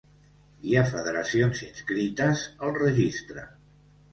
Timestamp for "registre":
2.81-3.45